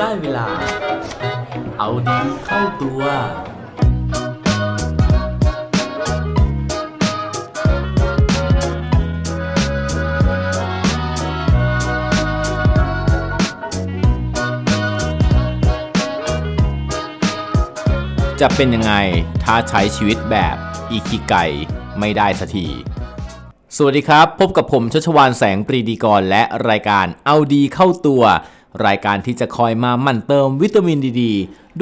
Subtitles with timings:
[0.00, 0.46] ได้เวลา
[1.78, 3.02] เอาดีเข้าตัว
[18.40, 18.94] จะเป็นยังไง
[19.44, 20.56] ถ้าใช้ชีวิตแบบ
[20.90, 21.34] อีคิไก
[21.98, 22.66] ไม่ได้สักที
[23.76, 28.22] สวัสดีครับ พบกับผมชัชวานแสงปรีดีกรและรายการเอาดีเข้าตัว
[28.86, 31.24] รายการที่จะคอยมาหมั่นเติมวิตามินดีดี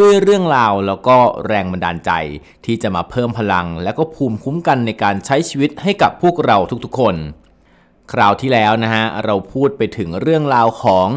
[0.01, 2.11] ด้วยเรื่องราวแล้วก็แรงบันดาลใจ
[2.65, 7.17] ที่จะมาเพิ่มพลัง และก็ภูมิคุ้มกันในการใช้ชีวิตให้กับพวกเราทุกๆคน
[8.13, 11.09] คราวที่แล้วนะฮะเราพูดไปถึงเรื่องราวของ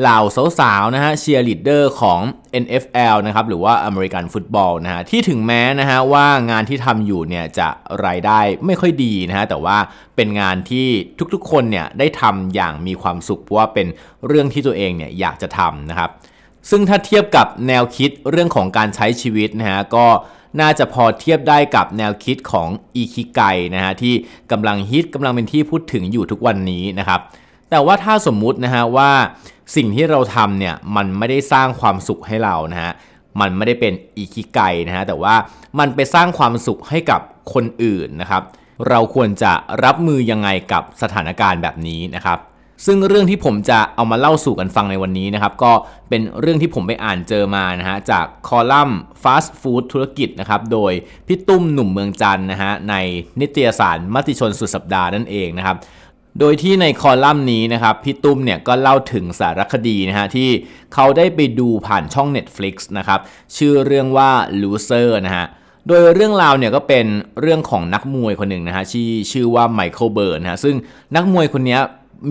[0.00, 0.18] เหล่า
[0.60, 2.20] สาวๆนะฮะเชียร์ลีดเดอร์ของ
[2.64, 7.68] NFL นะครับหรือว่าอเมริกันฟุตบอลนะฮะที่ถึงแม้นะฮะว่างานที่ทำอยู่เนี่ยจะ
[8.06, 9.76] รายได้ไม่ค่อยดีนะฮะแต่ว่า
[10.16, 10.86] เป็นงานที่
[11.34, 13.86] ทุกๆคนเนี่ยได้ทำอย่างมีความสุขเพราะว่าเป็น
[14.26, 16.10] เรื่องที่ตัวเองเนี่ยอยากจะทำนะครับ
[16.70, 20.06] ซึ่งถ้าเทียบกับแนวคิดเรื่องของการใช้ชีวิตนะฮะก็
[20.60, 23.40] น่าจะพอเทียบได้กับแนวคิดของอีคิไก
[23.74, 24.14] นะฮะที่
[24.52, 27.20] กำลังฮิตกำลังเป็นที่พูดถึงอยู่ทุกวันนี้นะครับ
[27.70, 29.10] แต่ว่าถ้าสมมุตินะฮะว่า
[29.76, 32.92] สิ่งที่เราทำเนี่ยมันไม่ได้สร้างความสุขให้เรานะฮะ
[33.40, 35.34] มันไม่ได้เป็นอีคิไกนะฮะแต่ว่า
[35.78, 37.20] มันไปสร้างความสุขให้กับ
[37.54, 38.42] คนอื่นนะครับ
[38.88, 39.52] เราควรจะ
[39.84, 42.38] รับมือยังไงกับสถานการณ์แบบนี้นะครับ
[42.86, 45.72] ซึ่งเรื่องที่ผมจะเอามาเล่าสู่กันฟังในวันนี้นะครับ ก็
[46.08, 50.92] เป็นเรื่องที่ผมไปอ่านเจอมานะฮะจากคอลัมน์ Fast Food ธุรกิจนะครับ โดย
[51.26, 52.94] พี่ตุ้มหนุ่มเมืองจันนะฮะใน
[53.40, 55.76] นิตยสารมติชนสุดสัปดาห์นั่นเองนะครับ
[56.40, 60.48] โดยที่ในคอลัมน์นี้นะครับพี่ตุ้มเนี่ยก็เล่าถึงสารคดีนะฮะที่
[60.94, 63.20] เขาได้ไปดูผ่านช่อง Netflix นะครับ
[63.56, 64.30] ชื่อเรื่องว่า
[64.62, 65.46] Losers นะฮะ
[65.88, 67.06] โดยเรื่องราวเนี่ยก็เป็น
[67.40, 70.76] เรื่องของนักมวยคนหนึ่งนะฮะที่ชื่อว่า Michael Bentt นะฮะซึ่ง
[71.16, 71.78] นักมวยคนนี้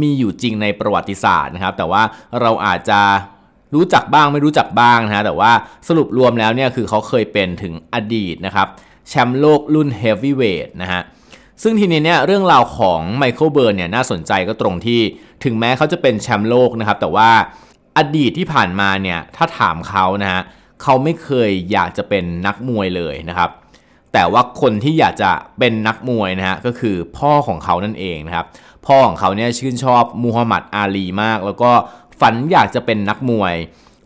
[0.01, 2.03] มีอยู่จริงในประวัติศาสตร์นะครับ แต่ว่า
[2.41, 3.01] เราอาจจะ
[3.75, 5.51] รู้จักบ้างไม่รู้จักบ้างนะฮะแต่ว่า
[5.87, 8.67] สรุปรวมแล้วเนี่ยคือเขาเคยเป็นถึงอดีตนะครับ
[9.09, 11.01] แชมป์โลกรุ่นเฮฟวีเวทนะฮะ
[11.63, 14.99] ซึ่งทีนี้เนี่ยเรื่องราวของ Michael Bentt เนี่ยน่าสนใจก็ตรงที่
[15.43, 17.29] ถึงแม้เขาจะเป็นแชมป์โลกนะครับแต่ว่า
[17.97, 20.41] อดีตที่ผ่านมาเนี่ยถ้าถามเขานะฮะ
[20.81, 23.49] เขาไม่เคยอยากจะเป็นนักมวยเลยนะครับ
[24.13, 28.45] แต่ว่าคนที่อยากจะเป็นนักมวยนะฮะก็คือพ่อของเขานั่นเองนะครับ
[28.85, 31.71] พ่อของเขาเนี่ยชื่นชอบมูฮัมหมัดอาลีมาก แล้วก็
[32.19, 33.55] ฝันอยากจะเป็นนักมวย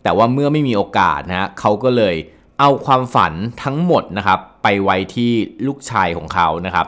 [0.02, 2.14] แต่ว่าเมื่อไม่มีโอกาสนะฮะเขาก็เลย
[2.60, 3.32] เอาความฝัน
[3.62, 5.32] ทั้งหมดนะครับไปไว้ที่
[5.66, 6.86] ลูกชายของเขานะครับ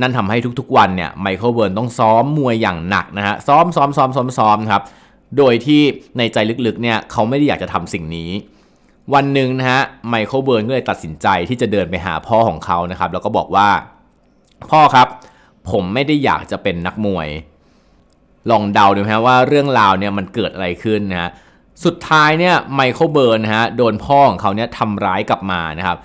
[0.00, 4.82] นั่นทำให้ทุกๆวันเนี่ย Michael Bentt ต้องซ้อมมวยอย่างหนักนะฮะซ้อมซ้อมซ้อมซ้อมซ้อมครับ
[5.38, 5.80] โดยที่
[6.18, 8.30] ในใจลึกๆเนี่ยเขาไม่ได้อยากจะทำสิ่งนี้
[9.14, 13.68] วันหนึ่งนะฮะ Michael Bentt ก็เลยตัดสินใจที่จะเดินไปหาพ่อของเขานะครับ แล้วก็บอกว่า
[14.70, 15.08] พ่อครับ
[15.70, 17.28] ผมไม่ได้อยากจะเป็นนักมวย
[18.50, 21.30] ลองเดาดูนะฮะว่าเรื่องราวเนี่ยมันเกิดอะไรขึ้นนะฮะ
[21.84, 25.98] สุดท้ายเนี่ย Michael Bentt นะฮะโดนพ่อของเขาเนี่ยทำร้ายกลับมานะครับ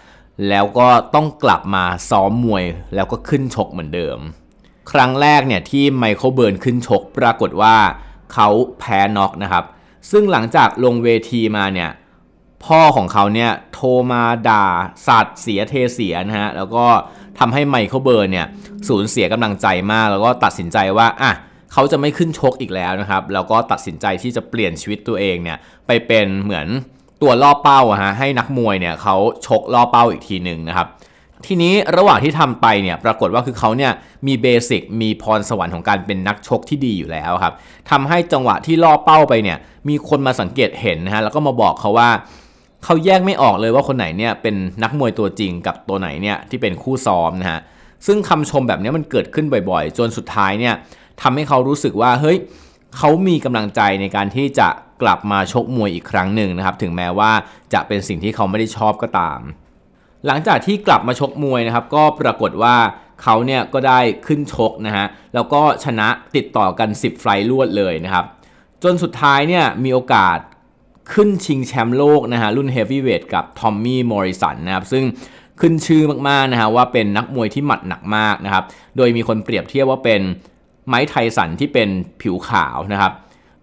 [0.50, 2.64] แล้วก็ต้องกลับมาซ้อมมวย
[2.96, 4.20] แล้วก็ขึ้นชกเหมือนเดิม
[4.92, 7.76] ครั้งแรกเนี่ยที่ไมเคิลเบิร์นขึ้นชก ปรากฏว่า
[8.34, 8.48] เขา
[8.80, 9.64] แพ้น็อกนะครับ
[10.12, 11.90] ซึ่งหลังจากลงเวทีมาเนี่ย
[12.66, 14.66] พ่อของเขาเนี่ยโทรมาด่า
[15.08, 16.86] สัตว์เสียเทเสียนะฮะแล้วก็
[17.40, 18.48] ทำให้ไมเคิลเบิร์นเนี่ย
[18.88, 21.32] สูญเสียกำลังใจมาก แล้วก็ตัดสินใจว่าอะ
[21.74, 26.68] เขาจะไม่ขึ้นชกอีกแล้วนะครับ แล้วก็ตัดสินใจที่จะเปลี่ยนชีวิตตัวเองเนี่ยไปเป็นเหมือน
[27.22, 30.88] ตัวล่อเป้าอะฮะให้นักมวยเนี่ยเขาชกล่อเป้าอีกทีหนึ่งนะครับ
[31.46, 33.92] ทีนี้ระหว่างที่ทำไปเนี่ยปรากฏว่าคือเขาเนี่ย
[34.28, 37.54] มีเบสิกมีพรสวรรค์ของการเป็นนักชกที่ดีอยู่แล้วครับ
[37.90, 39.58] ทำให้จังหวะที่ล่อเป้าไปเนี่ย
[39.90, 42.10] มีคนมาสังเกตเห็นนะฮะแล้วก็มาบอกเขาว่า
[42.84, 47.60] เขาแยกไม่ออกเลยว่าคนไหนเนี่ยเป็นนักมวยตัวจริงกับตัวไหนเนี่ยที่เป็นคู่ซ้อมนะฮะ
[48.06, 50.74] ซึ่งคำชมแบบนี้มันเกิดขึ้นบ่อยๆ จนสุดท้ายเนี่ย
[51.22, 52.38] ทำให้เขารู้สึกว่าเฮ้ย
[52.98, 54.68] เขามีกำลังใจในการที่จะ
[55.02, 57.32] กลับมาชกมวยอีกครั้งหนึ่งนะครับ ถึงแม้ว่า
[57.74, 59.40] จะเป็นสิ่งที่เขาไม่ได้ชอบก็ตาม
[60.26, 62.76] หลังจากที่กลับมาชกมวยนะครับ ก็ปรากฏว่า
[63.24, 68.26] เขาเนี่ยก็ได้ขึ้นชกนะฮะแล้วก็ชนะติดต่อกัน 10 ไฟล์รวดเลยนะครับ
[68.84, 70.38] จนสุดท้ายเนี่ยมีโอกาส
[71.14, 75.04] ขึ้นชิงแชมป์โลกนะฮะรุ่นเฮฟวีเวทกับทอมมี่มอริสันนะครับ ซึ่ง
[75.62, 78.64] ขึ้นชื่อมากๆนะฮะว่าเป็นนักมวยที่หมัดหนักมากนะครับ
[78.98, 80.22] โดยมีคนเปรียบเทียบว่าเป็น
[80.88, 81.90] ไมค์ ไทสันที่เป็น
[82.22, 83.12] ผิวขาวนะครับ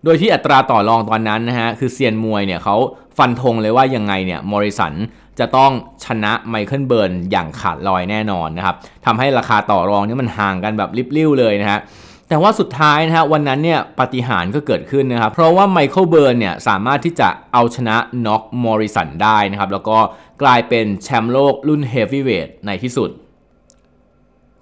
[0.05, 2.77] โดยที่อัตราต่อรองตอนนั้นนะฮะคือเซียนมวยเนี่ยเขา
[3.19, 4.95] ฟันธงเลยว่ายังไงเนี่ยมอริสัน
[5.39, 5.73] จะต้อง
[6.05, 8.77] ชนะไมเคิลเบิร์นอย่างขาดลอยแน่นอนนะครับ
[9.07, 11.81] ทำให้ราคาต่อรองนี่มันห่างกันแบบริบลิ่วเลยนะฮะ
[12.29, 17.97] แต่ว่าสุดท้ายนะฮะวันนั้นเนี่ยปาฏิหาริย์ก็เกิดขึ้นนะครับ เพราะว่าไมเคิลเบิร์นเนี่ยสามารถที่จะเอาชนะ
[18.27, 19.99] น็อกมอริสันได้นะครับ แล้วก็
[20.43, 23.11] กลายเป็นแชมป์โลกรุ่นเฮฟวีเวทในที่สุด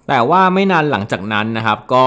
[0.07, 2.05] แต่ว่าไม่นานหลังจากนั้นนะครับ ก็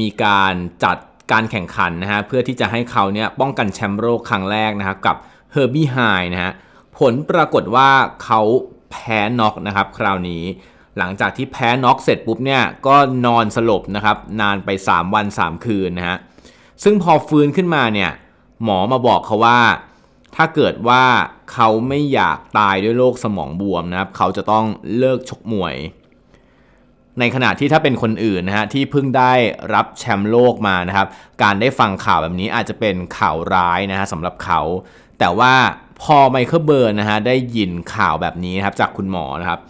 [0.00, 0.54] มีการ
[0.84, 0.96] จัด
[1.32, 5.16] การแข่งขันนะฮะเพื่อที่จะให้เขาเนี่ยป้องกันแชมป์โลกครั้งแรกนะครับกับ
[5.52, 5.96] เฮอร์บี้ไฮด์
[6.34, 6.52] นะฮะ
[6.98, 7.90] ผลปรากฏว่า
[8.24, 8.40] เขา
[8.90, 10.44] แพ้น็อกนะครับคราวนี้
[10.98, 12.96] หลังจากที่แพ้น็อกเสร็จปุ๊บเนี่ยก็
[13.26, 16.18] นอนสลบนะครับนานไป 3 วัน 3 คืนนะฮะ
[16.84, 18.10] ซึ่งพอฟื้นขึ้นมาเนี่ย
[18.62, 19.60] หมอมาบอกเขาว่า
[20.36, 21.04] ถ้าเกิดว่า
[21.52, 24.64] เขาไม่อยากตายด้วยโรคสมองบวมนะครับ เขาจะต้อง
[24.98, 25.74] เลิกชกมวย
[27.20, 29.32] ในขณะที่ถ้าเป็นคนอื่นนะฮะที่เพิ่งได้
[29.74, 31.08] รับแชมป์โลกมานะครับ
[31.42, 34.60] การได้ฟังข่าวแบบนี้อาจจะเป็นข่าวร้ายนะฮะสำหรับเขา
[35.18, 35.54] แต่ว่า
[36.02, 39.60] พอไมเคิลเบิร์นนะฮะได้ยินข่าวแบบนี้นะครับจากคุณหมอนะครับ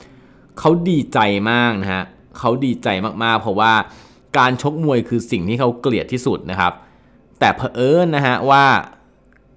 [0.59, 1.19] เขาดีใจ
[1.51, 2.03] มากนะฮะ
[2.39, 2.89] เขาดีใจ
[3.23, 3.73] มากๆ เพราะว่า
[4.39, 6.73] การชกมวยคือสิ่งที่เขาเกลียดที่สุดนะครับ
[7.41, 8.65] แต่เผอิญนะฮะว่า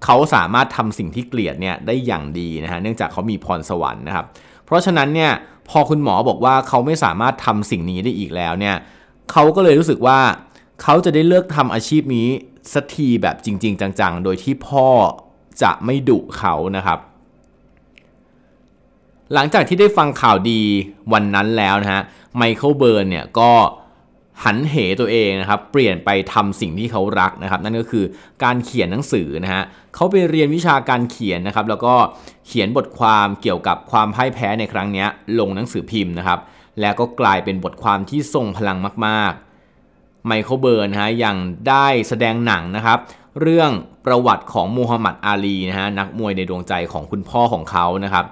[0.04, 4.26] เขาสามารถทำสิ่งที่เกลียดเนี่ยได้อย่างดีนะฮะเนื่องจากเขามีพรสวรรค์นะครับ
[4.64, 5.32] เพราะฉะนั้นเนี่ย
[5.70, 8.76] พอคุณหมอบอกว่าเขาไม่สามารถทำสิ่งนี้ได้อีกแล้วเนี่ย
[9.32, 10.18] เขาก็เลยรู้สึกว่า
[10.82, 12.28] เขาจะได้เลิกทำอาชีพนี้
[12.74, 14.86] สักทีแบบจริง ๆ จังๆ โดยที่พ่อ
[15.62, 16.98] จะไม่ดุเขานะครับ
[19.34, 20.60] หลังจากที่ได้ฟังข่าวดี
[21.12, 22.02] วันนั้นแล้วนะฮะ
[22.36, 23.50] ไมเคิลเบิร์นเนี่ยก็
[24.44, 28.04] หันเหตัวเองนะครับเปลี่ยนไปทำสิ่งที่เขารักนะครับ นั่นก็คือ
[28.44, 29.62] การเขียนหนังสือนะฮะ
[29.94, 31.94] เขาไปเรียนวิชาการเขียนนะครับ แล้วก็
[32.46, 35.04] เขียนบทความเกี่ยวกับความพ่ายแพ้ในครั้งนี้
[35.38, 36.40] ลงหนังสือพิมพ์นะครับ
[36.80, 41.36] แล้วก็กลายเป็นบทความที่ทรงพลังมากๆไมเคิลเบิร์นฮะยัง
[41.68, 42.98] ได้แสดงหนังนะครับ
[43.40, 43.70] เรื่อง
[44.06, 48.24] ประวัติของมูฮัมหมัดอาลีนะฮะนักมวยในดวงใจของคุณพ่อของเขานะครับ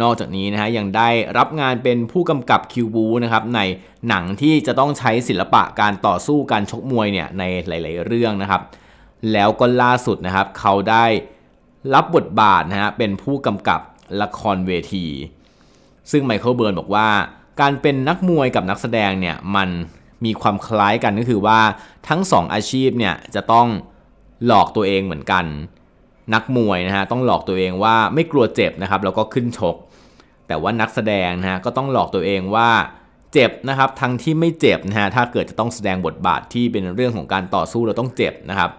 [0.00, 1.08] นอกจากนี้นะฮะยังได้
[1.38, 3.60] รับงานเป็นผู้กำกับคิวบูนะครับใน
[4.08, 8.62] หนังที่จะต้องใช้ศิลปะการต่อสู้การชกมวยเนี่ยในหลาย ๆ เรื่องนะครับ
[9.32, 11.04] แล้วก็ล่าสุดนะครับ เขาได้
[11.94, 13.80] รับบทบาทนะฮะเป็นผู้กำกับ
[14.22, 15.06] ละครเวที
[16.10, 17.08] ซึ่งไมเคิลเบิร์นบอกว่า
[17.60, 19.68] การเป็นนักมวยกับนักแสดงเนี่ยมัน
[20.24, 21.60] มีความคล้ายกันก็คือว่า
[22.08, 23.68] ทั้งสองอาชีพเนี่ยจะต้อง
[24.46, 25.44] หลอกตัวเองเหมือนกัน
[26.34, 29.76] นักมวยนะฮะต้องหลอกตัวเองว่าไม่กลัวเจ็บนะครับแล้วก็ขึ้นชก
[30.46, 32.70] แต่ว่านักแสดงนะฮะก็ต้องหลอกตัวเองว่า
[33.32, 38.70] เจ็บนะครับทั้งที่ไม่เจ็บนะฮะถ้าเกิดจะต้องแสดงบทบาทที่เป็นเรื่องของการต่อสู้เราต้องเจ็บนะครับ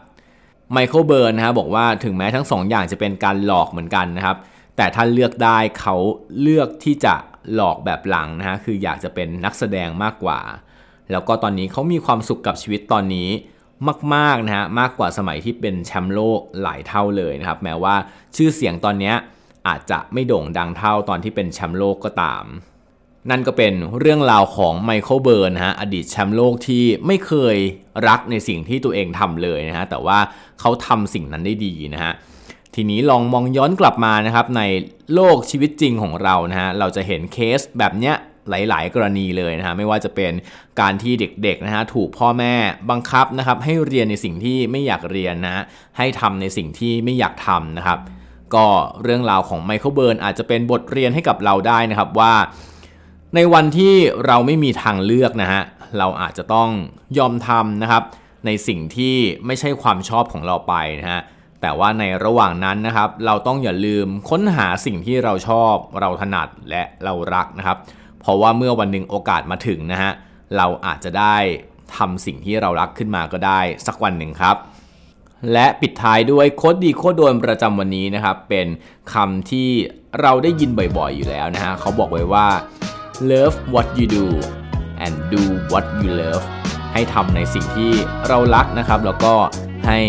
[0.71, 4.37] ไมเคิลเบิร์นนะฮะบอกว่าถึงแม้ทั้งสองอย่างจะเป็นการหลอกเหมือนกันนะครับ
[4.77, 5.95] แต่ถ้าเลือกได้เขา
[6.41, 7.15] เลือกที่จะ
[7.53, 10.39] หลอกแบบหลังนะฮะคืออยากจะเป็นนักแสดงมากกว่า
[11.11, 13.29] แล้วก็ตอนนี้เขามีความสุขกับชีวิตตอนนี้
[14.15, 17.95] มากๆนะฮะมากกว่าสมัยที่เป็นแชมป์โลกหลายเท่าเลยนะครับแม้ว่า
[18.35, 19.13] ชื่อเสียงตอนนี้
[19.67, 22.45] อาจจะไม่โด่งดังเท่าตอนที่เป็นแชมป์โลกก็ตาม
[23.29, 27.57] นั่นก็เป็นเรื่องราวของไมเคิลเบิร์นนะฮะอดีตแชมป์โลกที่ไม่เคย
[28.07, 30.19] รักในสิ่งที่ตัวเองทำเลยนะฮะแต่ว่า
[30.59, 32.13] เขาทำสิ่งนั้นได้ดีนะฮะ
[32.75, 34.61] ทีนี้ลองมองย้อนกลับมานะครับใน
[35.13, 38.15] โลกชีวิตจริงของเรานะฮะเราจะเห็นเคสแบบเนี้ย
[38.49, 40.31] หลาย ๆ กรณีเลยนะฮะไม่ว่าจะเป็น
[40.81, 42.53] การที่เด็กๆนะฮะถูกพ่อแม่
[42.89, 45.63] บังคับนะครับให้เรียนในสิ่งที่ไม่อยากเรียนนะฮะ
[45.97, 47.99] ให้ทำในสิ่งที่ไม่อยากทำนะครับ
[48.55, 48.67] ก็
[49.03, 52.33] เรื่องราวของไมเคิลเบิร์นอาจจะเป็นบทเรียนให้กับเราได้นะครับว่า
[53.35, 53.93] ในวันที่
[54.25, 55.61] เราไม่มีทางเลือกนะฮะ
[55.97, 56.69] เราอาจจะต้อง
[57.17, 58.03] ยอมทำนะครับ
[58.45, 61.21] ในสิ่งที่ไม่ใช่ความชอบของเราไปนะฮะ
[61.61, 67.77] แต่ว่าในระหว่างนั้นนะครับ เราต้องอย่าลืมค้นหาสิ่งที่เราชอบ เราถนัดและเรารักนะครับ
[68.23, 70.11] เพราะว่าเมื่อวันหนึ่งโอกาสมาถึงนะฮะ
[70.57, 71.37] เราอาจจะได้
[71.97, 74.55] ทำสิ่งที่เรารักขึ้นมาก็ได้สักวันหนึ่งครับ
[75.53, 78.67] และปิดท้ายด้วยโคดดีโคดโดนประจำวันนี้นะครับ เป็น
[79.13, 79.69] คำที่
[80.21, 82.47] เราได้ยินบ่อยๆอยู่แล้วนะฮะเขาบอกไว้ว่า
[83.31, 84.25] love what you do
[85.05, 86.45] and do what you love
[86.93, 87.91] ให้ทำในสิ่งที่
[88.27, 89.33] เรารักนะครับ แล้วก็
[89.85, 89.99] ให้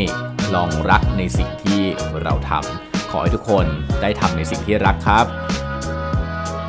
[0.55, 1.81] ลองรักในสิ่งที่
[2.23, 3.67] เราทำขอให้ทุกคน
[4.03, 5.27] ได้ทำในสิ่งที่รักครับ